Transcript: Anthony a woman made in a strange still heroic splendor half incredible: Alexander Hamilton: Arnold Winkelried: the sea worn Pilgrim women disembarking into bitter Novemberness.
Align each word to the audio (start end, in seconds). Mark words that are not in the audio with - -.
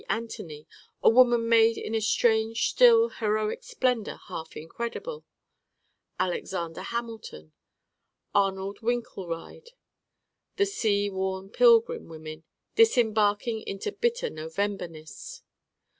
Anthony 0.09 0.65
a 1.03 1.11
woman 1.11 1.47
made 1.47 1.77
in 1.77 1.93
a 1.93 2.01
strange 2.01 2.71
still 2.71 3.09
heroic 3.09 3.61
splendor 3.61 4.15
half 4.29 4.57
incredible: 4.57 5.25
Alexander 6.19 6.81
Hamilton: 6.81 7.53
Arnold 8.33 8.79
Winkelried: 8.81 9.73
the 10.55 10.65
sea 10.65 11.11
worn 11.11 11.49
Pilgrim 11.51 12.07
women 12.09 12.43
disembarking 12.73 13.61
into 13.61 13.91
bitter 13.91 14.31
Novemberness. 14.31 15.43